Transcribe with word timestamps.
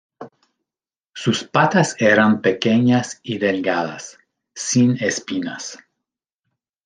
Sus 1.13 1.43
patas 1.43 1.95
eran 1.99 2.41
pequeñas 2.41 3.19
y 3.21 3.37
delgadas, 3.37 4.17
sin 4.55 4.97
espinas. 4.99 5.77